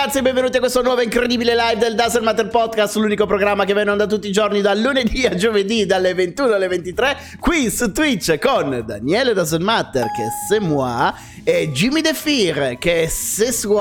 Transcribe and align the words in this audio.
ragazzi 0.00 0.18
e 0.18 0.22
benvenuti 0.22 0.58
a 0.58 0.60
questo 0.60 0.80
nuovo 0.80 1.00
incredibile 1.00 1.56
live 1.56 1.76
del 1.76 1.96
Dazzle 1.96 2.20
Matter 2.20 2.46
Podcast, 2.46 2.94
l'unico 2.94 3.26
programma 3.26 3.64
che 3.64 3.74
viene 3.74 3.90
onda 3.90 4.06
tutti 4.06 4.28
i 4.28 4.30
giorni 4.30 4.60
dal 4.60 4.78
lunedì 4.80 5.26
a 5.26 5.34
giovedì 5.34 5.86
dalle 5.86 6.14
21 6.14 6.54
alle 6.54 6.68
23 6.68 7.16
qui 7.40 7.68
su 7.68 7.90
Twitch 7.90 8.38
con 8.38 8.84
Daniele 8.86 9.34
Dazzle 9.34 9.58
Matter 9.58 10.04
che 10.04 10.22
c'est 10.48 10.62
moi 10.62 11.12
e 11.42 11.72
Jimmy 11.72 12.00
De 12.00 12.14
Fir 12.14 12.78
che 12.78 13.08
c'est 13.08 13.50
soi. 13.50 13.80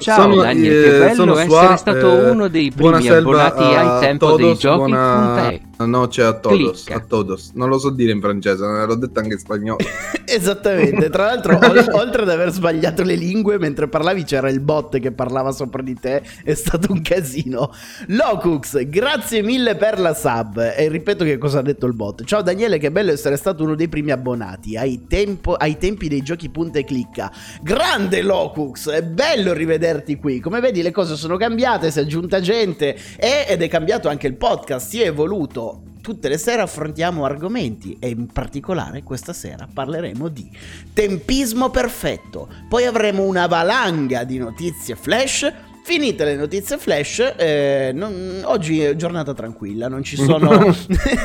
Ciao 0.00 0.22
Sono, 0.22 0.42
Daniel, 0.42 0.72
eh, 0.74 0.82
che 0.82 0.98
bello 0.98 1.14
sono 1.14 1.38
essere 1.38 1.48
Suà, 1.48 1.76
stato 1.76 2.06
eh, 2.08 2.30
uno 2.30 2.48
dei 2.48 2.72
primi 2.72 3.08
abbonati 3.08 3.62
a 3.62 3.98
ai 3.98 4.00
tempo 4.00 4.34
dei 4.34 4.46
todos, 4.46 4.58
giochi 4.58 4.76
buona... 4.78 5.14
puntai. 5.14 5.69
No, 5.86 6.08
c'è 6.08 6.22
a 6.22 6.34
todos, 6.34 6.84
Clicca. 6.84 6.98
a 7.00 7.04
todos. 7.06 7.52
Non 7.54 7.68
lo 7.70 7.78
so 7.78 7.88
dire 7.90 8.12
in 8.12 8.20
francese, 8.20 8.62
l'ho 8.64 8.94
detto 8.96 9.18
anche 9.18 9.32
in 9.34 9.38
spagnolo. 9.38 9.78
Esattamente, 10.26 11.08
tra 11.10 11.24
l'altro 11.24 11.56
ol- 11.56 11.88
oltre 11.94 12.22
ad 12.22 12.28
aver 12.28 12.50
sbagliato 12.52 13.02
le 13.02 13.14
lingue 13.16 13.58
mentre 13.58 13.88
parlavi 13.88 14.24
c'era 14.24 14.48
il 14.50 14.60
bot 14.60 14.98
che 15.00 15.10
parlava 15.10 15.50
sopra 15.52 15.82
di 15.82 15.94
te, 15.94 16.22
è 16.44 16.54
stato 16.54 16.92
un 16.92 17.00
casino. 17.02 17.72
Locux, 18.08 18.84
grazie 18.86 19.42
mille 19.42 19.74
per 19.76 19.98
la 19.98 20.14
sub 20.14 20.58
e 20.76 20.88
ripeto 20.88 21.24
che 21.24 21.38
cosa 21.38 21.60
ha 21.60 21.62
detto 21.62 21.86
il 21.86 21.94
bot. 21.94 22.24
Ciao 22.24 22.42
Daniele, 22.42 22.78
che 22.78 22.90
bello 22.90 23.10
essere 23.10 23.36
stato 23.36 23.64
uno 23.64 23.74
dei 23.74 23.88
primi 23.88 24.10
abbonati 24.12 24.76
ai, 24.76 25.06
tempo- 25.08 25.54
ai 25.54 25.78
tempi 25.78 26.08
dei 26.08 26.22
giochi 26.22 26.48
punta 26.50 26.78
e 26.78 26.84
clicca. 26.84 27.32
Grande 27.62 28.20
Locux, 28.22 28.90
è 28.90 29.02
bello 29.02 29.52
rivederti 29.54 30.16
qui. 30.16 30.40
Come 30.40 30.60
vedi 30.60 30.82
le 30.82 30.90
cose 30.92 31.16
sono 31.16 31.36
cambiate, 31.38 31.90
si 31.90 31.98
è 31.98 32.02
aggiunta 32.02 32.40
gente 32.40 32.96
e- 33.16 33.46
ed 33.48 33.62
è 33.62 33.68
cambiato 33.68 34.08
anche 34.08 34.26
il 34.26 34.36
podcast, 34.36 34.88
si 34.88 35.00
è 35.00 35.06
evoluto. 35.06 35.69
Tutte 36.00 36.28
le 36.28 36.38
sere 36.38 36.62
affrontiamo 36.62 37.24
argomenti 37.26 37.96
e 38.00 38.08
in 38.08 38.26
particolare 38.26 39.02
questa 39.02 39.34
sera 39.34 39.68
parleremo 39.72 40.28
di 40.28 40.50
tempismo 40.94 41.68
perfetto. 41.68 42.48
Poi 42.68 42.86
avremo 42.86 43.22
una 43.24 43.46
valanga 43.46 44.24
di 44.24 44.38
notizie 44.38 44.96
flash. 44.96 45.52
Finite 45.82 46.24
le 46.24 46.36
notizie 46.36 46.76
flash, 46.78 47.34
eh, 47.36 47.90
non- 47.94 48.42
oggi 48.44 48.80
è 48.80 48.94
giornata 48.96 49.32
tranquilla, 49.34 49.88
non 49.88 50.02
ci 50.02 50.14
sono, 50.16 50.50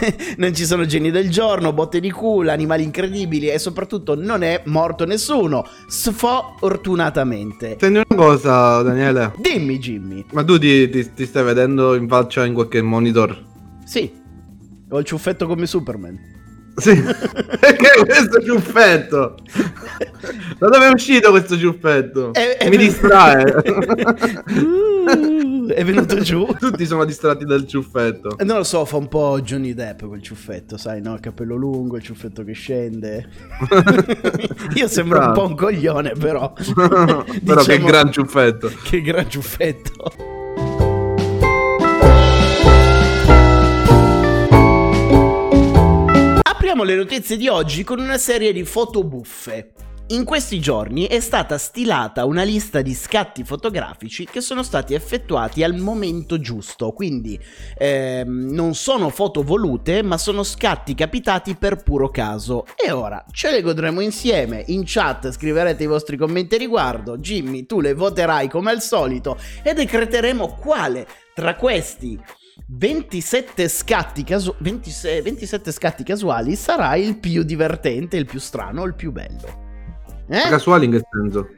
non 0.37 0.53
ci 0.55 0.65
sono 0.65 0.85
geni 0.85 1.11
del 1.11 1.29
giorno, 1.29 1.71
botte 1.73 1.99
di 1.99 2.09
culo, 2.09 2.51
animali 2.51 2.83
incredibili 2.83 3.49
e 3.49 3.59
soprattutto 3.59 4.15
non 4.15 4.43
è 4.43 4.61
morto 4.65 5.05
nessuno, 5.05 5.65
sfortunatamente. 5.87 7.77
Senti 7.79 8.01
una 8.09 8.15
cosa, 8.23 8.81
Daniele. 8.81 9.33
Dimmi 9.37 9.77
Jimmy, 9.77 10.25
Ma 10.31 10.43
tu 10.43 10.57
ti, 10.57 10.89
ti- 10.89 11.13
ti 11.13 11.25
stai 11.25 11.43
vedendo 11.43 11.95
in 11.95 12.07
faccia 12.07 12.45
in 12.45 12.53
qualche 12.53 12.81
monitor? 12.81 13.43
sì, 13.85 14.11
ho 14.95 14.99
il 14.99 15.05
ciuffetto 15.05 15.45
come 15.47 15.65
Superman. 15.67 16.33
Sì. 16.77 16.93
Perché 17.01 18.03
questo 18.05 18.43
ciuffetto? 18.43 19.37
Da 20.57 20.67
dove 20.67 20.87
è 20.87 20.91
uscito 20.91 21.29
questo 21.31 21.57
ciuffetto? 21.57 22.33
È- 22.33 22.57
è- 22.57 22.67
Mi 22.69 22.75
distrae. 22.75 23.45
Uh, 23.45 25.67
è 25.67 25.85
venuto 25.85 26.19
giù. 26.19 26.45
Tutti 26.59 26.85
sono 26.85 27.05
distratti 27.05 27.45
dal 27.45 27.65
ciuffetto. 27.65 28.37
Eh, 28.37 28.43
Non 28.43 28.57
lo 28.57 28.65
so, 28.65 28.83
fa 28.83 28.97
un 28.97 29.07
po' 29.07 29.39
Johnny 29.41 29.73
Depp 29.73 30.03
quel 30.03 30.21
ciuffetto, 30.21 30.75
sai, 30.75 31.01
no? 31.01 31.17
Capello 31.21 31.55
lungo, 31.55 31.95
il 31.95 32.03
ciuffetto 32.03 32.43
che 32.43 32.51
scende. 32.51 33.25
Io 34.75 34.87
sembro 34.89 35.27
un 35.27 35.31
po' 35.31 35.45
un 35.45 35.55
coglione, 35.55 36.11
però. 36.11 36.51
Però 36.51 37.23
che 37.23 37.39
Diciamo- 37.41 37.85
gran 37.85 38.11
ciuffetto. 38.11 38.69
Che 38.83 39.01
gran 39.01 39.29
ciuffetto. 39.29 40.33
Le 46.85 46.95
notizie 46.95 47.35
di 47.35 47.47
oggi 47.47 47.83
con 47.83 47.99
una 47.99 48.17
serie 48.17 48.53
di 48.53 48.63
foto 48.63 49.03
buffe. 49.03 49.71
In 50.09 50.23
questi 50.23 50.59
giorni 50.59 51.07
è 51.07 51.19
stata 51.19 51.57
stilata 51.57 52.25
una 52.25 52.43
lista 52.43 52.83
di 52.83 52.93
scatti 52.93 53.43
fotografici 53.43 54.25
che 54.25 54.39
sono 54.39 54.61
stati 54.61 54.93
effettuati 54.93 55.63
al 55.63 55.75
momento 55.77 56.39
giusto, 56.39 56.91
quindi 56.91 57.39
ehm, 57.75 58.49
non 58.51 58.75
sono 58.75 59.09
foto 59.09 59.41
volute, 59.41 60.03
ma 60.03 60.19
sono 60.19 60.43
scatti 60.43 60.93
capitati 60.93 61.55
per 61.55 61.81
puro 61.81 62.11
caso. 62.11 62.67
E 62.75 62.91
ora 62.91 63.25
ce 63.31 63.49
le 63.49 63.63
godremo 63.63 63.99
insieme. 63.99 64.63
In 64.67 64.83
chat 64.85 65.31
scriverete 65.31 65.81
i 65.81 65.87
vostri 65.87 66.17
commenti 66.17 66.53
a 66.53 66.59
riguardo. 66.59 67.17
Jimmy, 67.17 67.65
tu 67.65 67.81
le 67.81 67.95
voterai 67.95 68.47
come 68.47 68.69
al 68.69 68.83
solito 68.83 69.39
e 69.63 69.73
decreteremo 69.73 70.55
quale 70.59 71.07
tra 71.33 71.55
questi 71.55 72.21
27 72.67 73.67
scatti, 73.67 74.23
casu- 74.23 74.55
26 74.57 75.21
27 75.21 75.71
scatti 75.71 76.03
casuali 76.03 76.55
sarà 76.55 76.95
il 76.95 77.17
più 77.17 77.43
divertente, 77.43 78.17
il 78.17 78.25
più 78.25 78.39
strano, 78.39 78.83
il 78.83 78.95
più 78.95 79.11
bello. 79.11 79.63
Eh? 80.27 80.41
Casuali 80.49 80.85
in 80.85 80.91
che 80.91 81.01
senso? 81.11 81.49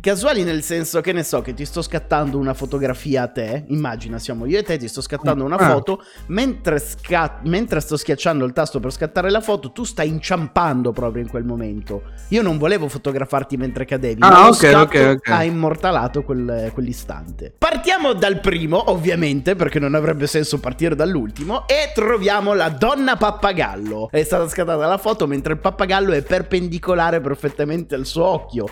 Casuali 0.00 0.42
nel 0.44 0.62
senso 0.62 1.00
che 1.00 1.12
ne 1.12 1.22
so 1.22 1.40
che 1.40 1.54
ti 1.54 1.64
sto 1.64 1.80
scattando 1.80 2.36
una 2.36 2.52
fotografia 2.52 3.22
a 3.22 3.28
te, 3.28 3.64
immagina 3.68 4.18
siamo 4.18 4.44
io 4.44 4.58
e 4.58 4.62
te, 4.62 4.76
ti 4.76 4.88
sto 4.88 5.00
scattando 5.00 5.44
una 5.44 5.56
Ah. 5.56 5.70
foto, 5.70 6.02
mentre, 6.26 6.78
sca- 6.78 7.40
mentre 7.44 7.80
sto 7.80 7.96
schiacciando 7.96 8.44
il 8.44 8.52
tasto 8.52 8.80
per 8.80 8.92
scattare 8.92 9.30
la 9.30 9.40
foto 9.40 9.70
tu 9.72 9.84
stai 9.84 10.08
inciampando 10.08 10.92
proprio 10.92 11.22
in 11.22 11.28
quel 11.30 11.44
momento. 11.44 12.02
Io 12.28 12.42
non 12.42 12.58
volevo 12.58 12.88
fotografarti 12.88 13.56
mentre 13.56 13.84
cadevi, 13.84 14.20
Ah, 14.22 14.28
ma 14.30 14.40
lo 14.42 14.46
ok, 14.48 14.54
scatto 14.54 14.98
ok, 14.98 15.14
ok. 15.16 15.28
ha 15.30 15.44
immortalato 15.44 16.22
quel- 16.22 16.70
quell'istante. 16.74 17.54
Partiamo 17.56 18.12
dal 18.14 18.40
primo, 18.40 18.90
ovviamente, 18.90 19.54
perché 19.54 19.78
non 19.78 19.94
avrebbe 19.94 20.26
senso 20.26 20.58
partire 20.58 20.94
dall'ultimo, 20.94 21.66
e 21.68 21.92
troviamo 21.94 22.52
la 22.52 22.68
donna 22.68 23.16
pappagallo. 23.16 24.08
È 24.10 24.22
stata 24.22 24.48
scattata 24.48 24.86
la 24.86 24.98
foto 24.98 25.26
mentre 25.26 25.52
il 25.54 25.60
pappagallo 25.60 26.12
è 26.12 26.22
perpendicolare 26.22 27.20
perfettamente 27.20 27.94
al 27.94 28.04
suo 28.04 28.24
occhio 28.24 28.66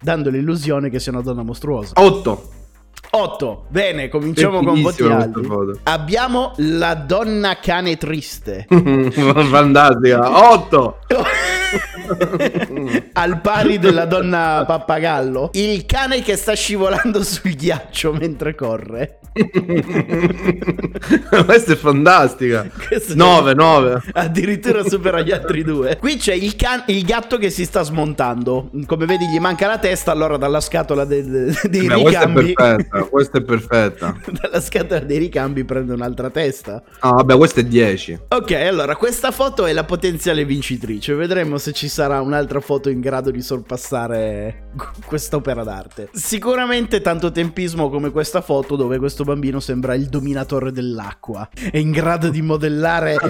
dando 0.00 0.30
l'illusione 0.30 0.88
che 0.90 0.98
sia 0.98 1.12
una 1.12 1.20
donna 1.20 1.42
mostruosa. 1.42 1.92
8. 1.96 2.48
8. 3.12 3.64
Bene, 3.68 4.08
cominciamo 4.08 4.62
con 4.62 4.80
voti 4.80 5.02
alti. 5.02 5.40
Abbiamo 5.84 6.52
la 6.58 6.94
donna 6.94 7.58
cane 7.58 7.96
triste. 7.96 8.66
Fantastica. 8.70 10.52
8. 10.52 10.98
Al 13.12 13.40
pari 13.40 13.78
della 13.78 14.04
donna 14.06 14.64
pappagallo. 14.66 15.50
Il 15.54 15.84
cane 15.86 16.22
che 16.22 16.36
sta 16.36 16.54
scivolando 16.54 17.22
sul 17.22 17.54
ghiaccio 17.54 18.12
mentre 18.12 18.54
corre. 18.54 19.18
Questa 21.44 21.72
è 21.72 21.76
fantastica. 21.76 22.68
Questo- 22.88 23.14
9, 23.14 23.54
9. 23.54 24.02
Addirittura 24.12 24.82
supera 24.84 25.20
gli 25.20 25.30
altri 25.32 25.62
due. 25.62 25.96
Qui 25.98 26.16
c'è 26.16 26.34
il, 26.34 26.56
can- 26.56 26.82
il 26.86 27.04
gatto 27.04 27.38
che 27.38 27.50
si 27.50 27.64
sta 27.64 27.82
smontando. 27.82 28.70
Come 28.86 29.06
vedi, 29.06 29.26
gli 29.28 29.38
manca 29.38 29.66
la 29.66 29.78
testa. 29.78 30.10
Allora, 30.12 30.36
dalla 30.36 30.60
scatola 30.60 31.04
de- 31.04 31.24
de- 31.28 31.60
dei 31.68 31.86
Beh, 31.86 32.00
questa 32.00 32.22
è 32.22 32.26
ricambi. 32.26 32.52
perfetta. 32.54 33.02
Questa 33.04 33.38
è 33.38 33.42
perfetta. 33.42 34.16
dalla 34.40 34.60
scatola 34.60 35.00
dei 35.00 35.18
ricambi 35.18 35.64
prende 35.64 35.92
un'altra 35.92 36.30
testa. 36.30 36.82
Ah, 37.00 37.10
vabbè, 37.12 37.36
questa 37.36 37.60
è 37.60 37.64
10. 37.64 38.18
Ok, 38.28 38.50
allora 38.52 38.96
questa 38.96 39.30
foto 39.30 39.66
è 39.66 39.72
la 39.72 39.84
potenziale 39.84 40.44
vincitrice. 40.44 41.14
Vedremo 41.14 41.58
se 41.58 41.72
ci 41.72 41.88
sarà 41.88 41.99
un'altra 42.06 42.60
foto 42.60 42.88
in 42.88 43.00
grado 43.00 43.30
di 43.30 43.42
sorpassare 43.42 44.68
questa 45.04 45.36
opera 45.36 45.62
d'arte. 45.62 46.08
Sicuramente 46.12 47.00
tanto 47.00 47.30
tempismo 47.30 47.90
come 47.90 48.10
questa 48.10 48.40
foto 48.40 48.76
dove 48.76 48.98
questo 48.98 49.24
bambino 49.24 49.60
sembra 49.60 49.94
il 49.94 50.06
dominatore 50.06 50.72
dell'acqua. 50.72 51.48
È 51.52 51.76
in 51.76 51.90
grado 51.90 52.28
di 52.28 52.42
modellare 52.42 53.16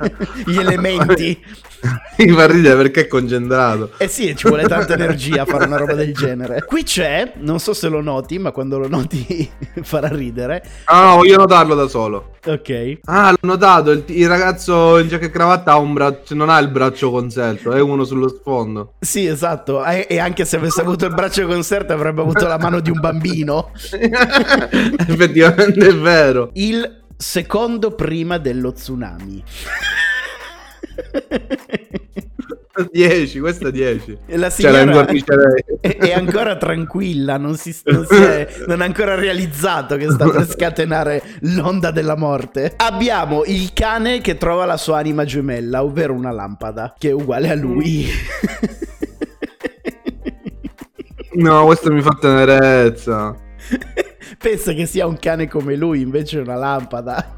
gli 0.46 0.56
elementi. 0.56 1.42
Mi 2.18 2.32
fa 2.32 2.46
ridere 2.46 2.76
perché 2.76 3.02
è 3.02 3.06
concentrato. 3.06 3.90
Eh 3.96 4.08
sì, 4.08 4.34
ci 4.36 4.48
vuole 4.48 4.66
tanta 4.66 4.94
energia 4.94 5.42
a 5.42 5.46
fare 5.46 5.66
una 5.66 5.76
roba 5.76 5.94
del 5.94 6.14
genere. 6.14 6.64
Qui 6.64 6.82
c'è, 6.82 7.32
non 7.36 7.58
so 7.58 7.72
se 7.72 7.88
lo 7.88 8.00
noti, 8.00 8.38
ma 8.38 8.52
quando 8.52 8.78
lo 8.78 8.88
noti 8.88 9.50
farà 9.82 10.08
ridere. 10.08 10.62
Ah, 10.84 11.04
no, 11.04 11.16
voglio 11.16 11.38
notarlo 11.38 11.74
da 11.74 11.88
solo. 11.88 12.36
Ok. 12.44 13.00
Ah, 13.04 13.30
l'ho 13.30 13.48
notato. 13.48 13.90
Il, 13.90 14.04
il 14.08 14.28
ragazzo 14.28 14.98
in 14.98 15.08
giacca 15.08 15.26
e 15.26 15.30
cravatta 15.30 15.72
ha 15.72 15.78
un 15.78 15.92
braccio, 15.92 16.34
non 16.34 16.50
ha 16.50 16.58
il 16.58 16.68
braccio 16.68 17.10
conselto, 17.10 17.72
è 17.72 17.80
uno 17.80 18.04
sullo 18.04 18.28
sfondo. 18.28 18.94
Sì, 19.00 19.26
esatto. 19.26 19.84
E 19.84 20.06
e 20.08 20.18
anche 20.18 20.44
se 20.44 20.56
avesse 20.56 20.80
avuto 20.80 21.06
il 21.06 21.14
braccio 21.14 21.46
conserto 21.46 21.92
avrebbe 21.92 22.20
avuto 22.20 22.46
la 22.46 22.58
mano 22.58 22.80
di 22.80 22.90
un 22.90 23.00
bambino. 23.00 23.70
Effettivamente 23.80 25.86
è 25.86 25.94
vero. 25.94 26.50
Il 26.54 26.98
secondo 27.16 27.92
prima 27.92 28.38
dello 28.38 28.72
tsunami. 28.72 29.44
10, 32.90 33.40
questa 33.40 33.68
è 33.68 33.70
10. 33.70 34.18
E 34.26 34.36
la 34.36 34.50
Cioè, 34.50 34.72
signora 34.72 35.06
è, 35.80 35.96
è 35.96 36.12
ancora 36.12 36.56
tranquilla, 36.56 37.36
non, 37.36 37.56
si, 37.56 37.76
non, 37.84 38.06
si 38.06 38.14
è, 38.14 38.48
non 38.66 38.80
ha 38.80 38.84
ancora 38.84 39.14
realizzato 39.14 39.96
che 39.96 40.10
sta 40.10 40.28
per 40.28 40.48
scatenare 40.48 41.22
l'onda 41.40 41.90
della 41.90 42.16
morte. 42.16 42.74
Abbiamo 42.76 43.44
il 43.44 43.72
cane 43.72 44.20
che 44.20 44.36
trova 44.38 44.64
la 44.64 44.76
sua 44.76 44.98
anima 44.98 45.24
gemella, 45.24 45.82
ovvero 45.82 46.14
una 46.14 46.30
lampada, 46.30 46.94
che 46.98 47.10
è 47.10 47.12
uguale 47.12 47.50
a 47.50 47.54
lui. 47.54 48.06
No, 51.32 51.64
questo 51.64 51.92
mi 51.92 52.02
fa 52.02 52.18
tenerezza. 52.20 53.34
Pensa 54.36 54.72
che 54.72 54.84
sia 54.84 55.06
un 55.06 55.16
cane 55.18 55.48
come 55.48 55.76
lui, 55.76 56.00
invece 56.00 56.38
è 56.38 56.42
una 56.42 56.56
lampada. 56.56 57.36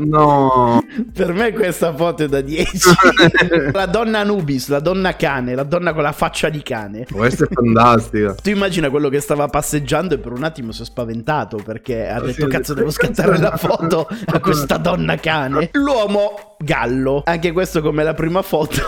No. 0.00 0.80
Per 1.12 1.32
me 1.32 1.52
questa 1.52 1.92
foto 1.92 2.24
è 2.24 2.28
da 2.28 2.40
10. 2.40 2.88
la 3.72 3.86
donna 3.86 4.20
Anubis, 4.20 4.68
la 4.68 4.78
donna 4.78 5.16
cane, 5.16 5.54
la 5.56 5.64
donna 5.64 5.92
con 5.92 6.02
la 6.02 6.12
faccia 6.12 6.48
di 6.48 6.62
cane. 6.62 7.04
Questa 7.10 7.44
è 7.44 7.48
fantastica. 7.52 8.34
Tu 8.34 8.50
immagina 8.50 8.90
quello 8.90 9.08
che 9.08 9.20
stava 9.20 9.48
passeggiando 9.48 10.14
e 10.14 10.18
per 10.18 10.32
un 10.32 10.44
attimo 10.44 10.70
si 10.70 10.82
è 10.82 10.84
spaventato 10.84 11.56
perché 11.56 12.08
ha 12.08 12.20
Sì, 12.20 12.26
detto 12.26 12.46
cazzo 12.46 12.74
devo 12.74 12.90
scattare 12.90 13.38
la 13.38 13.56
foto 13.56 14.08
a 14.26 14.38
questa 14.38 14.76
donna 14.76 15.16
cane. 15.16 15.70
L'uomo 15.72 16.56
gallo, 16.58 17.22
anche 17.24 17.50
questo 17.50 17.82
come 17.82 18.04
la 18.04 18.14
prima 18.14 18.42
foto, 18.42 18.82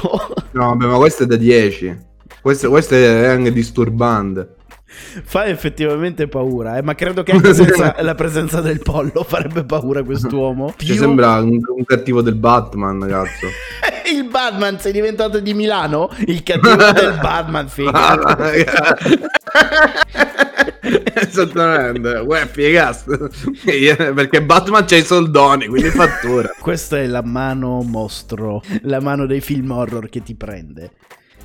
No, 0.53 0.67
vabbè, 0.69 0.87
ma 0.87 0.97
questa 0.97 1.25
è 1.25 1.27
da 1.27 1.37
10. 1.37 2.09
Questa, 2.41 2.69
questa 2.69 2.95
è 2.95 3.27
anche 3.27 3.53
disturbante. 3.53 4.55
Fa 5.25 5.47
effettivamente 5.47 6.29
paura, 6.29 6.77
eh, 6.77 6.83
ma 6.83 6.95
credo 6.95 7.23
che 7.23 7.33
anche 7.33 7.55
senza 7.55 7.97
la 8.01 8.15
presenza 8.15 8.61
del 8.61 8.81
pollo 8.81 9.25
farebbe 9.25 9.65
paura 9.65 10.03
quest'uomo. 10.03 10.75
Ci 10.77 10.87
Più- 10.87 10.97
sembra 10.97 11.39
un, 11.39 11.59
un 11.67 11.85
cattivo 11.85 12.23
del 12.23 12.35
Batman, 12.35 13.07
cazzo. 13.09 13.47
Il 14.13 14.25
Batman 14.25 14.81
sei 14.81 14.91
diventato 14.93 15.39
di 15.39 15.55
Milano? 15.55 16.11
Il 16.27 16.43
cattivo 16.43 16.75
del 16.93 17.19
Batman, 17.21 17.69
figa. 17.69 18.19
Esattamente, 21.15 22.09
uè, 22.27 22.49
figast. 22.51 23.63
Perché 23.65 24.43
Batman 24.43 24.85
c'ha 24.85 24.97
i 24.97 25.05
soldoni, 25.05 25.67
quindi 25.69 25.91
fattura. 25.91 26.51
Questa 26.59 26.99
è 26.99 27.07
la 27.07 27.23
mano 27.23 27.83
mostro, 27.83 28.63
la 28.83 29.01
mano 29.01 29.27
dei 29.27 29.41
film 29.41 29.71
horror 29.71 30.09
che 30.09 30.23
ti 30.23 30.35
prende. 30.35 30.93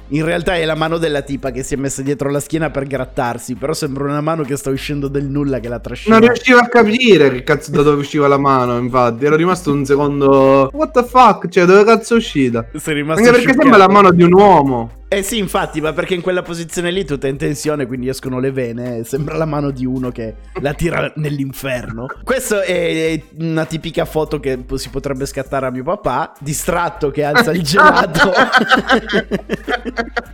In 0.09 0.23
realtà 0.23 0.55
è 0.55 0.65
la 0.65 0.75
mano 0.75 0.99
della 0.99 1.21
tipa 1.21 1.49
che 1.49 1.63
si 1.63 1.73
è 1.73 1.77
messa 1.77 2.03
dietro 2.03 2.29
la 2.29 2.39
schiena 2.39 2.69
per 2.69 2.85
grattarsi, 2.85 3.55
però 3.55 3.73
sembra 3.73 4.03
una 4.03 4.21
mano 4.21 4.43
che 4.43 4.55
sta 4.55 4.69
uscendo 4.69 5.07
del 5.07 5.25
nulla 5.25 5.59
che 5.59 5.67
la 5.67 5.79
trascina. 5.79 6.19
Non 6.19 6.27
riuscivo 6.27 6.59
a 6.59 6.67
capire 6.67 7.31
che 7.31 7.43
cazzo 7.43 7.71
da 7.71 7.81
dove 7.81 8.01
usciva 8.01 8.27
la 8.27 8.37
mano, 8.37 8.77
infatti. 8.77 9.25
Ero 9.25 9.35
rimasto 9.35 9.71
un 9.71 9.83
secondo. 9.83 10.69
What 10.71 10.91
the 10.91 11.03
fuck? 11.03 11.47
Cioè, 11.47 11.65
dove 11.65 11.83
cazzo 11.83 12.13
è 12.13 12.17
uscita? 12.17 12.67
Sei 12.75 12.93
rimasto 12.93 13.23
Anche 13.23 13.35
perché 13.35 13.55
sembra 13.59 13.77
la 13.77 13.89
mano 13.89 14.11
di 14.11 14.21
un 14.21 14.33
uomo. 14.33 14.91
Eh 15.07 15.21
sì, 15.21 15.37
infatti, 15.37 15.81
ma 15.81 15.93
perché 15.93 16.15
in 16.15 16.21
quella 16.21 16.41
posizione 16.41 16.89
lì 16.89 17.05
tutta 17.05 17.27
in 17.27 17.37
tensione, 17.37 17.85
quindi 17.85 18.09
escono 18.09 18.39
le 18.39 18.51
vene, 18.51 19.03
sembra 19.03 19.37
la 19.37 19.45
mano 19.45 19.69
di 19.69 19.85
uno 19.85 20.09
che 20.09 20.33
la 20.61 20.73
tira 20.73 21.13
nell'inferno. 21.17 22.07
Questa 22.23 22.63
è 22.63 23.21
una 23.39 23.65
tipica 23.65 24.05
foto 24.05 24.39
che 24.39 24.65
si 24.75 24.89
potrebbe 24.89 25.27
scattare 25.27 25.67
a 25.67 25.69
mio 25.69 25.83
papà, 25.83 26.33
distratto 26.39 27.11
che 27.11 27.23
alza 27.23 27.51
il 27.51 27.61
gelato. 27.61 28.31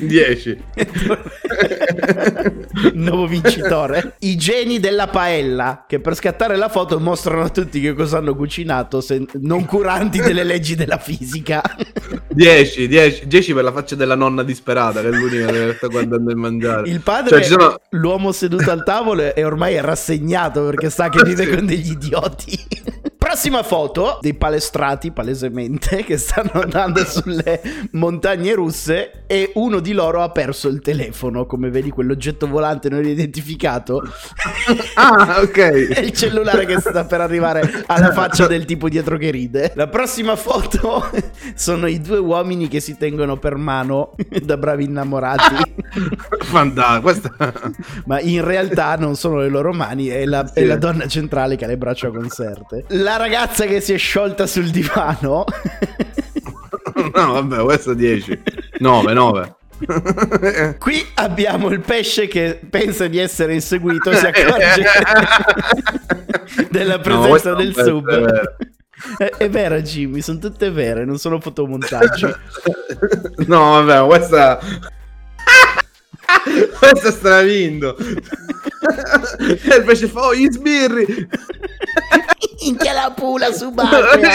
10. 0.00 0.64
Nuovo 2.94 3.26
vincitore. 3.26 4.14
I 4.20 4.36
geni 4.36 4.78
della 4.80 5.08
paella, 5.08 5.84
che 5.86 6.00
per 6.00 6.14
scattare 6.14 6.56
la 6.56 6.68
foto 6.68 6.98
mostrano 7.00 7.42
a 7.42 7.48
tutti 7.48 7.80
che 7.80 7.94
cosa 7.94 8.18
hanno 8.18 8.34
cucinato, 8.34 9.02
non 9.40 9.64
curanti 9.64 10.20
delle 10.20 10.44
leggi 10.44 10.74
della 10.74 10.98
fisica. 10.98 11.62
10, 12.28 12.88
10, 12.88 13.26
10 13.26 13.54
per 13.54 13.64
la 13.64 13.72
faccia 13.78 13.94
della 13.94 14.14
nonna 14.14 14.42
disperata, 14.42 15.00
che 15.00 15.08
è 15.08 15.10
l'unica 15.10 15.46
che 15.46 15.74
sta 15.76 15.86
guardando 15.86 16.30
il 16.30 16.36
mangiare. 16.36 16.88
Il 16.88 17.00
padre, 17.00 17.30
Cioè, 17.30 17.42
ci 17.42 17.50
sono... 17.50 17.80
l'uomo 17.90 18.32
seduto 18.32 18.70
al 18.70 18.82
tavolo, 18.84 19.34
e 19.34 19.44
ormai 19.44 19.74
è 19.74 19.80
rassegnato 19.80 20.64
perché 20.64 20.90
sa 20.90 21.08
che 21.08 21.22
vive 21.24 21.48
con 21.54 21.64
degli 21.66 21.92
idioti. 21.92 22.58
Prossima 23.28 23.62
foto 23.62 24.16
dei 24.22 24.32
palestrati, 24.32 25.10
palesemente, 25.10 26.00
che 26.02 26.16
stanno 26.16 26.62
andando 26.62 27.04
sulle 27.04 27.60
montagne 27.90 28.54
russe 28.54 29.24
e 29.26 29.52
uno 29.56 29.80
di 29.80 29.92
loro 29.92 30.22
ha 30.22 30.30
perso 30.30 30.68
il 30.68 30.80
telefono. 30.80 31.44
Come 31.44 31.68
vedi, 31.68 31.90
quell'oggetto 31.90 32.46
volante 32.48 32.88
non 32.88 33.04
identificato 33.04 34.00
Ah, 34.96 35.40
ok. 35.42 35.58
è 35.92 36.00
il 36.00 36.12
cellulare 36.12 36.64
che 36.64 36.80
sta 36.80 37.04
per 37.04 37.20
arrivare 37.20 37.84
alla 37.84 38.12
faccia 38.12 38.46
del 38.46 38.64
tipo 38.64 38.88
dietro 38.88 39.18
che 39.18 39.30
ride. 39.30 39.72
La 39.74 39.88
prossima 39.88 40.34
foto 40.34 41.10
sono 41.54 41.86
i 41.86 42.00
due 42.00 42.18
uomini 42.18 42.66
che 42.66 42.80
si 42.80 42.96
tengono 42.96 43.36
per 43.36 43.56
mano 43.56 44.14
da 44.42 44.56
bravi 44.56 44.84
innamorati. 44.84 45.74
Fantastico. 46.44 47.00
Questa... 47.02 47.52
Ma 48.06 48.20
in 48.20 48.42
realtà 48.42 48.96
non 48.96 49.16
sono 49.16 49.40
le 49.40 49.48
loro 49.48 49.74
mani, 49.74 50.06
è 50.06 50.24
la, 50.24 50.50
è 50.50 50.60
Sì. 50.60 50.64
la 50.64 50.76
donna 50.76 51.06
centrale 51.06 51.56
che 51.56 51.66
ha 51.66 51.68
le 51.68 51.76
braccia 51.76 52.08
conserte. 52.08 52.84
La 52.88 53.16
ragazza 53.18 53.66
che 53.66 53.80
si 53.82 53.92
è 53.92 53.98
sciolta 53.98 54.46
sul 54.46 54.70
divano. 54.70 55.44
No, 57.14 57.32
vabbè, 57.32 57.62
questo 57.62 57.94
10. 57.94 58.42
9, 58.78 59.12
9. 59.12 59.56
Qui 60.78 61.06
abbiamo 61.14 61.68
il 61.70 61.78
pesce 61.80 62.26
che 62.26 62.58
pensa 62.68 63.06
di 63.06 63.18
essere 63.18 63.54
inseguito, 63.54 64.12
si 64.12 64.26
accorge 64.26 64.82
della 66.70 66.96
No, 66.96 67.00
presenza 67.02 67.28
questo 67.28 67.54
del 67.54 67.74
sub. 67.74 68.04
vero. 68.04 68.56
È, 69.16 69.24
è 69.36 69.48
vera, 69.48 69.80
Jimmy, 69.80 70.20
sono 70.22 70.38
tutte 70.38 70.70
vere, 70.70 71.04
non 71.04 71.18
sono 71.18 71.38
fotomontaggi. 71.40 72.26
No, 73.46 73.82
vabbè, 73.84 74.06
questa... 74.06 74.58
Questo 76.78 77.10
stravindo. 77.12 77.96
E 77.96 79.76
il 79.76 79.84
pesce 79.84 80.08
fa, 80.08 80.20
oh, 80.26 80.34
gli 80.34 80.50
sbirri. 80.50 81.28
Minchia 82.62 82.92
la 82.92 83.12
pula 83.14 83.52
subacquea. 83.52 84.30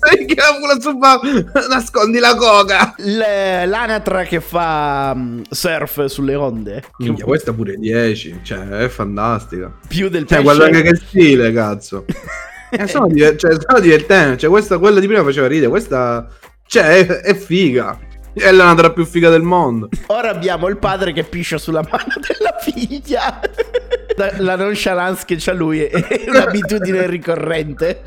Sai 0.00 0.24
che 0.26 0.34
la 0.34 0.56
pula 0.58 0.80
su 0.80 0.96
ba- 0.96 1.20
Nascondi 1.68 2.18
la 2.18 2.34
coca. 2.34 2.94
L- 2.98 3.68
L'anatra 3.68 4.24
che 4.24 4.40
fa 4.40 5.14
mm, 5.14 5.42
surf 5.48 6.04
sulle 6.06 6.34
onde. 6.34 6.82
Minchia, 6.98 7.24
questa 7.24 7.52
pure 7.52 7.76
10. 7.76 8.40
Cioè, 8.42 8.66
è 8.68 8.88
fantastica. 8.88 9.72
Più 9.86 10.08
del 10.08 10.26
Cioè, 10.26 10.38
pesce. 10.38 10.42
guarda 10.42 10.64
anche 10.64 10.82
che 10.82 10.96
stile, 10.96 11.52
cazzo. 11.52 12.04
Eh, 12.70 12.86
sono, 12.86 13.06
diver- 13.06 13.38
cioè, 13.38 13.56
sono 13.66 13.80
divertenti. 13.80 14.40
Cioè, 14.40 14.50
questa, 14.50 14.76
quella 14.76 15.00
di 15.00 15.06
prima 15.06 15.22
faceva 15.24 15.46
ridere. 15.46 15.70
Questa, 15.70 16.26
cioè, 16.66 16.98
è, 16.98 17.06
è 17.06 17.34
figa. 17.34 17.98
È 18.34 18.52
l'anatra 18.52 18.92
più 18.92 19.06
figa 19.06 19.30
del 19.30 19.40
mondo. 19.40 19.88
Ora 20.08 20.28
abbiamo 20.28 20.68
il 20.68 20.76
padre 20.76 21.14
che 21.14 21.24
piscia 21.24 21.56
sulla 21.56 21.80
mano 21.80 22.12
della 22.20 22.54
figlia. 22.60 23.40
La, 24.18 24.32
la 24.38 24.56
nonchalance 24.56 25.22
che 25.24 25.36
c'ha 25.38 25.52
lui 25.52 25.80
è, 25.80 25.90
è 25.90 26.24
un'abitudine 26.28 27.06
ricorrente. 27.06 28.02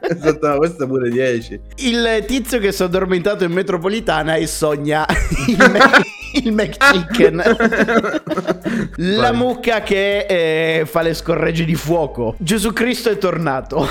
esatto, 0.00 0.56
questa 0.58 0.86
pure 0.86 1.10
10. 1.10 1.60
Il 1.78 2.24
tizio 2.26 2.60
che 2.60 2.70
si 2.70 2.82
è 2.82 2.84
addormentato 2.84 3.42
in 3.42 3.50
metropolitana 3.50 4.36
e 4.36 4.46
sogna 4.46 5.04
il, 5.48 5.56
Mac- 5.58 6.02
il 6.42 6.52
McChicken. 6.52 7.42
La 8.96 9.32
mucca 9.32 9.82
che 9.82 10.26
eh, 10.28 10.86
fa 10.86 11.02
le 11.02 11.14
scorregge 11.14 11.64
di 11.64 11.74
fuoco. 11.74 12.34
Gesù 12.38 12.72
Cristo 12.72 13.10
è 13.10 13.18
tornato. 13.18 13.86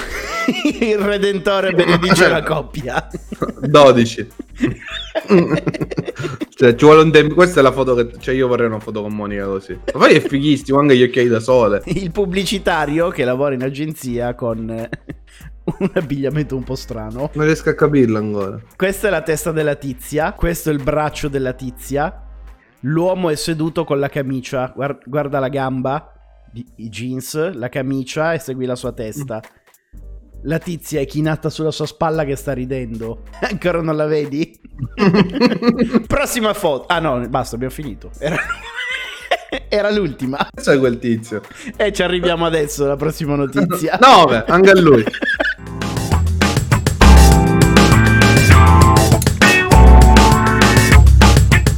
Il 0.80 0.98
Redentore 0.98 1.74
benedice 1.74 2.28
la 2.28 2.44
coppia. 2.44 3.08
12. 3.62 4.28
cioè, 6.56 6.76
ci 6.76 6.86
vuole 6.86 7.02
un 7.02 7.12
tempo. 7.12 7.34
Questa 7.34 7.60
è 7.60 7.64
la 7.64 7.72
foto 7.72 7.96
che. 7.96 8.12
Cioè, 8.20 8.36
io 8.36 8.48
vorrei 8.48 8.68
una 8.68 8.80
foto 8.80 9.02
con 9.02 9.14
Monica 9.14 9.46
così. 9.46 9.74
Ma 9.94 10.00
poi 10.00 10.14
è 10.16 10.20
fighissimo, 10.20 10.80
anche 10.80 10.96
gli 10.96 11.04
occhiali 11.04 11.28
da 11.28 11.40
sole. 11.40 11.82
Il 11.86 12.12
pubblicitario 12.12 13.10
che 13.10 13.24
lavora 13.24 13.56
in 13.56 13.64
agenzia 13.64 14.36
con 14.36 14.70
eh, 14.70 14.90
un 15.80 15.92
abbigliamento 15.94 16.56
un 16.56 16.64
po' 16.64 16.76
strano. 16.76 17.32
Non 17.34 17.46
riesco 17.46 17.70
a 17.70 17.74
capirlo 17.74 18.18
ancora. 18.18 18.60
Questa 18.76 19.08
è 19.08 19.10
la 19.10 19.22
testa 19.22 19.52
della 19.52 19.76
tizia, 19.76 20.34
questo 20.34 20.70
è 20.70 20.74
il 20.74 20.84
braccio 20.84 21.28
della 21.28 21.54
tizia. 21.54 22.25
L'uomo 22.88 23.30
è 23.30 23.36
seduto 23.36 23.84
con 23.84 24.00
la 24.00 24.10
camicia, 24.10 24.72
guar- 24.76 25.00
guarda 25.06 25.40
la 25.40 25.50
gamba, 25.50 26.14
i 26.54 26.90
jeans, 26.90 27.54
la 27.54 27.68
camicia 27.68 28.34
e 28.34 28.40
segui 28.40 28.66
la 28.66 28.76
sua 28.76 28.92
testa. 28.92 29.42
La 30.44 30.60
tizia 30.60 31.00
è 31.02 31.06
chinata 31.06 31.50
sulla 31.50 31.72
sua 31.72 31.88
spalla 31.88 32.24
che 32.26 32.36
sta 32.36 32.54
ridendo. 32.54 33.24
Ancora 33.42 33.82
non 33.82 33.96
la 33.96 34.06
vedi? 34.06 34.60
Prossima 36.06 36.54
foto. 36.54 36.86
Ah 36.88 37.00
no, 37.00 37.28
basta, 37.28 37.56
abbiamo 37.56 37.74
finito. 37.74 38.12
Era, 38.20 38.38
Era 39.68 39.90
l'ultima. 39.90 40.48
Sai 40.56 40.78
quel 40.78 41.00
tizio. 41.00 41.42
E 41.76 41.92
ci 41.92 42.04
arriviamo 42.04 42.46
adesso 42.46 42.84
alla 42.84 42.96
prossima 42.96 43.36
notizia. 43.36 43.98
9, 44.00 44.46
anche 44.48 44.70
a 44.70 44.80
lui. 44.80 45.04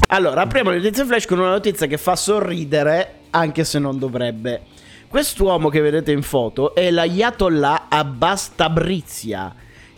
Allora, 0.09 0.43
apriamo 0.43 0.69
le 0.69 0.77
notizie 0.77 1.03
flash 1.03 1.25
con 1.25 1.39
una 1.39 1.49
notizia 1.49 1.85
che 1.85 1.97
fa 1.97 2.15
sorridere, 2.15 3.15
anche 3.31 3.65
se 3.65 3.77
non 3.77 3.99
dovrebbe. 3.99 4.61
Quest'uomo 5.09 5.67
che 5.67 5.81
vedete 5.81 6.13
in 6.13 6.21
foto 6.21 6.73
è 6.73 6.89
l'Ayatollah 6.91 7.87
Abbas 7.89 8.55
Tabrizia, 8.55 9.53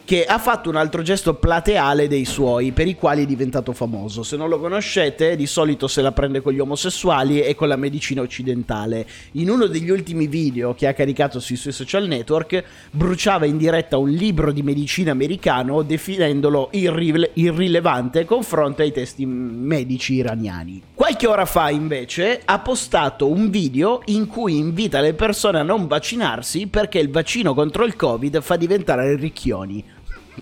che 0.09 0.25
ha 0.25 0.39
fatto 0.39 0.69
un 0.69 0.75
altro 0.75 1.03
gesto 1.03 1.35
plateale 1.35 2.07
dei 2.07 2.25
suoi, 2.25 2.71
per 2.71 2.87
i 2.87 2.95
quali 2.95 3.21
è 3.21 3.25
diventato 3.27 3.73
famoso. 3.73 4.23
Se 4.23 4.37
non 4.37 4.49
lo 4.49 4.59
conoscete, 4.59 5.35
di 5.35 5.45
solito 5.45 5.87
se 5.87 6.01
la 6.01 6.11
prende 6.11 6.41
con 6.41 6.51
gli 6.51 6.57
omosessuali 6.57 7.41
e 7.41 7.53
con 7.53 7.67
la 7.67 7.75
medicina 7.75 8.23
occidentale. 8.23 9.05
In 9.33 9.51
uno 9.51 9.67
degli 9.67 9.91
ultimi 9.91 10.25
video 10.25 10.73
che 10.73 10.87
ha 10.87 10.93
caricato 10.93 11.39
sui 11.39 11.57
suoi 11.57 11.73
social 11.73 12.07
network, 12.07 12.63
bruciava 12.89 13.45
in 13.45 13.57
diretta 13.59 13.97
un 13.97 14.09
libro 14.09 14.51
di 14.51 14.63
medicina 14.63 15.11
americano 15.11 15.83
definendolo 15.83 16.69
irri- 16.71 17.29
irrilevante 17.33 18.25
confronto 18.25 18.81
ai 18.81 18.91
testi 18.91 19.27
medici 19.27 20.15
iraniani. 20.15 20.81
Qualche 20.95 21.27
ora 21.27 21.45
fa, 21.45 21.69
invece, 21.69 22.41
ha 22.45 22.57
postato 22.57 23.27
un 23.27 23.51
video 23.51 24.01
in 24.05 24.25
cui 24.25 24.57
invita 24.57 25.01
le 25.01 25.13
persone 25.13 25.59
a 25.59 25.63
non 25.63 25.85
vaccinarsi 25.85 26.65
perché 26.65 26.97
il 26.97 27.11
vaccino 27.11 27.53
contro 27.53 27.85
il 27.85 27.95
Covid 27.95 28.41
fa 28.41 28.55
diventare 28.55 29.15
ricchioni. 29.15 29.97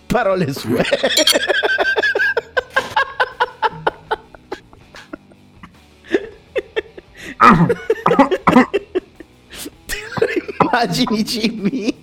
Parole 0.06 0.54
sue. 0.54 0.84
Te 9.86 9.96
lo 10.20 10.66
immagini 10.66 11.24
Jimmy? 11.24 11.96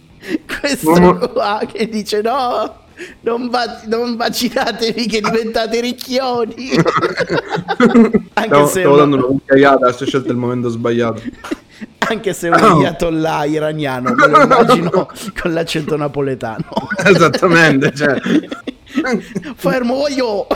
Questo 0.61 1.31
qua 1.33 1.61
che 1.71 1.89
dice 1.89 2.23
no, 2.23 2.83
non, 3.21 3.49
va- 3.51 3.83
non 3.87 4.17
vaccinatevi 4.17 5.07
che 5.07 5.21
diventate 5.21 5.81
ricchioni. 5.81 6.71
Anche 8.35 8.49
Stavo, 8.49 8.67
se 8.67 8.81
stavo 8.81 8.97
dando 8.97 9.17
una 9.17 9.25
cucchiaiata, 9.27 9.87
ho 9.89 9.93
scelto 10.07 10.31
il 10.31 10.39
momento 10.39 10.69
sbagliato. 10.69 11.23
Anche 12.09 12.33
se 12.33 12.49
un 12.49 12.55
ayatollah 12.63 13.45
iraniano, 13.45 14.15
me 14.15 14.27
lo 14.27 14.43
immagino 14.43 14.91
con 15.41 15.53
l'accento 15.53 15.97
napoletano. 15.97 16.65
Esattamente, 17.05 17.95
cioè. 17.95 18.21
Fermo 19.57 19.95
voglio! 19.95 20.47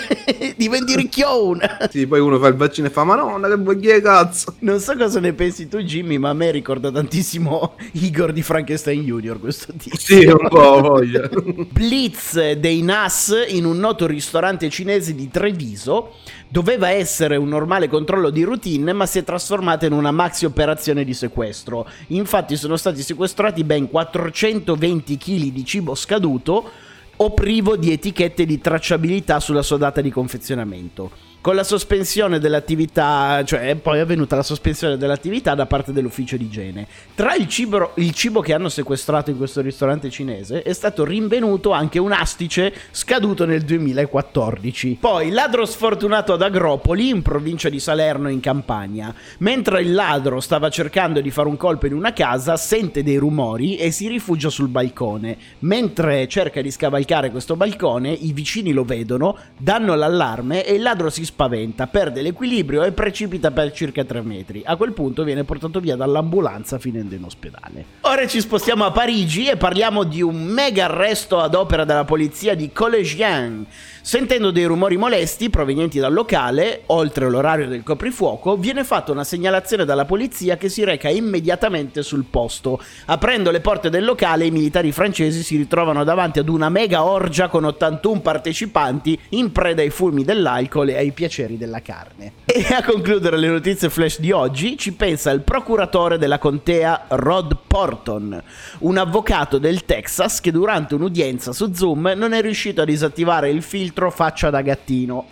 Diventi 0.56 0.96
ricchione! 0.96 1.88
Sì, 1.90 2.06
poi 2.06 2.20
uno 2.20 2.38
fa 2.38 2.48
il 2.48 2.54
vaccino 2.54 2.86
e 2.86 2.90
fa, 2.90 3.04
ma 3.04 3.14
no, 3.14 3.38
che 3.40 3.76
che 3.80 4.00
cazzo? 4.00 4.54
Non 4.60 4.80
so 4.80 4.96
cosa 4.96 5.20
ne 5.20 5.32
pensi 5.32 5.68
tu, 5.68 5.78
Jimmy, 5.78 6.18
ma 6.18 6.30
a 6.30 6.34
me 6.34 6.50
ricorda 6.50 6.90
tantissimo 6.90 7.74
Igor 7.92 8.32
di 8.32 8.42
Frankenstein 8.42 9.02
Junior 9.02 9.38
questo 9.38 9.72
tizio. 9.76 9.98
Sì, 9.98 10.26
un 10.26 10.48
po' 10.48 10.80
voglia. 10.80 11.28
Blitz 11.70 12.52
dei 12.52 12.82
NAS 12.82 13.46
in 13.48 13.64
un 13.64 13.78
noto 13.78 14.06
ristorante 14.06 14.68
cinese 14.70 15.14
di 15.14 15.28
Treviso 15.30 16.14
doveva 16.48 16.88
essere 16.88 17.36
un 17.36 17.48
normale 17.48 17.88
controllo 17.88 18.30
di 18.30 18.42
routine, 18.42 18.92
ma 18.92 19.06
si 19.06 19.18
è 19.18 19.24
trasformata 19.24 19.86
in 19.86 19.92
una 19.92 20.10
maxi 20.10 20.46
operazione 20.46 21.04
di 21.04 21.14
sequestro. 21.14 21.86
Infatti 22.08 22.56
sono 22.56 22.76
stati 22.76 23.02
sequestrati 23.02 23.64
ben 23.64 23.88
420 23.88 25.18
kg 25.18 25.52
di 25.52 25.64
cibo 25.64 25.94
scaduto 25.94 26.86
o 27.20 27.30
privo 27.32 27.76
di 27.76 27.92
etichette 27.92 28.44
di 28.44 28.60
tracciabilità 28.60 29.40
sulla 29.40 29.62
sua 29.62 29.76
data 29.76 30.00
di 30.00 30.10
confezionamento. 30.10 31.27
Con 31.40 31.54
la 31.54 31.62
sospensione 31.62 32.40
dell'attività, 32.40 33.44
cioè 33.44 33.76
poi 33.76 33.98
è 33.98 34.00
avvenuta 34.00 34.34
la 34.34 34.42
sospensione 34.42 34.96
dell'attività 34.96 35.54
da 35.54 35.66
parte 35.66 35.92
dell'ufficio 35.92 36.36
di 36.36 36.44
igiene. 36.44 36.84
Tra 37.14 37.36
il 37.36 37.46
cibo, 37.46 37.92
il 37.94 38.12
cibo 38.12 38.40
che 38.40 38.52
hanno 38.52 38.68
sequestrato 38.68 39.30
in 39.30 39.36
questo 39.36 39.60
ristorante 39.60 40.10
cinese 40.10 40.62
è 40.62 40.72
stato 40.72 41.04
rinvenuto 41.04 41.70
anche 41.70 42.00
un 42.00 42.10
astice 42.10 42.74
scaduto 42.90 43.46
nel 43.46 43.62
2014. 43.62 44.98
Poi 45.00 45.30
ladro 45.30 45.64
sfortunato 45.64 46.32
ad 46.32 46.42
Agropoli, 46.42 47.08
in 47.08 47.22
provincia 47.22 47.68
di 47.68 47.78
Salerno 47.78 48.28
in 48.28 48.40
Campania. 48.40 49.14
Mentre 49.38 49.82
il 49.82 49.94
ladro 49.94 50.40
stava 50.40 50.70
cercando 50.70 51.20
di 51.20 51.30
fare 51.30 51.46
un 51.46 51.56
colpo 51.56 51.86
in 51.86 51.94
una 51.94 52.12
casa, 52.12 52.56
sente 52.56 53.04
dei 53.04 53.16
rumori 53.16 53.76
e 53.76 53.92
si 53.92 54.08
rifugia 54.08 54.50
sul 54.50 54.68
balcone. 54.68 55.38
Mentre 55.60 56.26
cerca 56.26 56.60
di 56.60 56.72
scavalcare 56.72 57.30
questo 57.30 57.54
balcone, 57.54 58.10
i 58.10 58.32
vicini 58.32 58.72
lo 58.72 58.82
vedono, 58.82 59.36
danno 59.56 59.94
l'allarme 59.94 60.66
e 60.66 60.74
il 60.74 60.82
ladro 60.82 61.10
si 61.10 61.26
spaventa, 61.28 61.86
perde 61.86 62.22
l'equilibrio 62.22 62.82
e 62.82 62.92
precipita 62.92 63.50
per 63.50 63.70
circa 63.72 64.02
3 64.02 64.22
metri. 64.22 64.62
A 64.64 64.76
quel 64.76 64.92
punto 64.92 65.24
viene 65.24 65.44
portato 65.44 65.78
via 65.78 65.94
dall'ambulanza 65.94 66.78
finendo 66.78 67.14
in 67.14 67.24
ospedale. 67.24 67.84
Ora 68.00 68.26
ci 68.26 68.40
spostiamo 68.40 68.84
a 68.84 68.90
Parigi 68.90 69.46
e 69.46 69.56
parliamo 69.56 70.04
di 70.04 70.22
un 70.22 70.42
mega 70.42 70.86
arresto 70.86 71.38
ad 71.38 71.54
opera 71.54 71.84
della 71.84 72.04
polizia 72.04 72.54
di 72.54 72.72
Collegian. 72.72 73.66
Sentendo 74.08 74.50
dei 74.50 74.64
rumori 74.64 74.96
molesti 74.96 75.50
provenienti 75.50 75.98
dal 75.98 76.14
locale, 76.14 76.84
oltre 76.86 77.28
l'orario 77.28 77.68
del 77.68 77.82
coprifuoco, 77.82 78.56
viene 78.56 78.82
fatta 78.82 79.12
una 79.12 79.22
segnalazione 79.22 79.84
dalla 79.84 80.06
polizia 80.06 80.56
che 80.56 80.70
si 80.70 80.82
reca 80.82 81.10
immediatamente 81.10 82.02
sul 82.02 82.24
posto. 82.24 82.80
Aprendo 83.04 83.50
le 83.50 83.60
porte 83.60 83.90
del 83.90 84.06
locale, 84.06 84.46
i 84.46 84.50
militari 84.50 84.92
francesi 84.92 85.42
si 85.42 85.58
ritrovano 85.58 86.04
davanti 86.04 86.38
ad 86.38 86.48
una 86.48 86.70
mega 86.70 87.04
orgia 87.04 87.48
con 87.48 87.64
81 87.64 88.20
partecipanti 88.20 89.20
in 89.32 89.52
preda 89.52 89.82
ai 89.82 89.90
fulmi 89.90 90.24
dell'alcol 90.24 90.88
e 90.88 90.96
ai 90.96 91.12
piaceri 91.12 91.58
della 91.58 91.82
carne. 91.82 92.32
E 92.46 92.64
a 92.72 92.82
concludere 92.82 93.36
le 93.36 93.48
notizie 93.48 93.90
flash 93.90 94.20
di 94.20 94.32
oggi 94.32 94.78
ci 94.78 94.94
pensa 94.94 95.30
il 95.32 95.42
procuratore 95.42 96.16
della 96.16 96.38
contea 96.38 97.04
Rod 97.08 97.58
Porton, 97.66 98.42
un 98.78 98.96
avvocato 98.96 99.58
del 99.58 99.84
Texas 99.84 100.40
che 100.40 100.50
durante 100.50 100.94
un'udienza 100.94 101.52
su 101.52 101.74
Zoom 101.74 102.14
non 102.16 102.32
è 102.32 102.40
riuscito 102.40 102.80
a 102.80 102.86
disattivare 102.86 103.50
il 103.50 103.60
filtro 103.60 103.97
faccia 104.10 104.50
da 104.50 104.62
gattino 104.62 105.26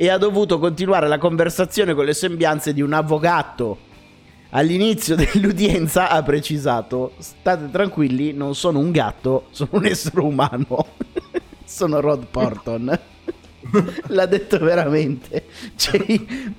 e 0.00 0.08
ha 0.08 0.16
dovuto 0.16 0.58
continuare 0.58 1.08
la 1.08 1.18
conversazione 1.18 1.92
con 1.92 2.04
le 2.04 2.14
sembianze 2.14 2.72
di 2.72 2.80
un 2.80 2.92
avvocato. 2.92 3.86
All'inizio 4.50 5.14
dell'udienza 5.16 6.08
ha 6.08 6.22
precisato: 6.22 7.12
State 7.18 7.68
tranquilli, 7.70 8.32
non 8.32 8.54
sono 8.54 8.78
un 8.78 8.90
gatto, 8.90 9.46
sono 9.50 9.70
un 9.72 9.86
essere 9.86 10.20
umano. 10.20 10.86
sono 11.64 12.00
Rod 12.00 12.26
Porton. 12.30 12.98
L'ha 14.08 14.26
detto 14.26 14.58
veramente. 14.58 15.44
C'è 15.76 16.02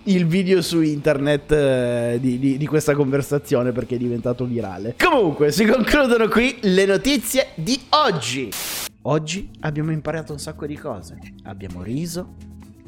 il 0.03 0.27
video 0.27 0.62
su 0.62 0.82
internet 0.82 1.51
eh, 1.51 2.18
di, 2.20 2.38
di- 2.38 2.58
di 2.58 2.68
questa 2.68 2.94
conversazione 2.94 3.72
perché 3.72 3.96
è 3.96 3.98
diventato 3.98 4.46
virale. 4.46 4.96
Comunque, 5.01 5.51
si 5.51 5.65
concludono 5.65 6.27
qui 6.27 6.58
le 6.62 6.86
notizie 6.86 7.48
di 7.56 7.79
oggi. 7.89 8.50
Oggi 9.03 9.50
abbiamo 9.62 9.91
imparato 9.91 10.34
un 10.34 10.39
sacco 10.39 10.65
di 10.65 10.75
cose. 10.75 11.18
Abbiamo 11.44 11.82
riso, 11.82 12.36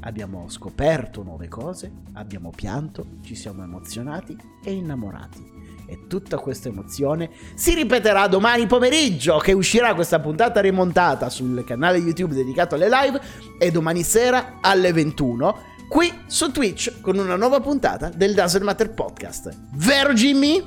abbiamo 0.01 0.49
scoperto 0.49 1.23
nuove 1.23 1.47
cose, 1.47 1.91
abbiamo 2.13 2.51
pianto, 2.53 3.05
ci 3.23 3.35
siamo 3.35 3.63
emozionati 3.63 4.35
e 4.63 4.73
innamorati. 4.73 5.49
E 5.85 6.07
tutta 6.07 6.37
questa 6.37 6.69
emozione 6.69 7.29
si 7.55 7.73
ripeterà 7.73 8.27
domani 8.27 8.65
pomeriggio 8.67 9.37
che 9.37 9.53
uscirà 9.53 9.93
questa 9.93 10.19
puntata 10.19 10.59
rimontata 10.61 11.29
sul 11.29 11.63
canale 11.65 11.97
YouTube 11.97 12.33
dedicato 12.33 12.75
alle 12.75 12.89
live 12.89 13.19
e 13.59 13.71
domani 13.71 14.03
sera 14.03 14.59
alle 14.61 14.93
21 14.93 15.69
qui 15.89 16.09
su 16.27 16.51
Twitch 16.51 17.01
con 17.01 17.17
una 17.17 17.35
nuova 17.35 17.59
puntata 17.59 18.09
del 18.09 18.33
Doesn't 18.33 18.63
Matter 18.63 18.93
Podcast. 18.93 19.49
Vero 19.73 20.13
Jimmy? 20.13 20.63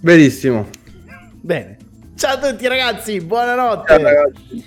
Verissimo. 0.00 0.66
Bene. 1.40 1.87
Ciao 2.18 2.34
a 2.34 2.38
tutti 2.38 2.66
ragazzi, 2.66 3.20
buonanotte. 3.20 3.94
Ciao, 3.94 4.02
ragazzi. 4.02 4.64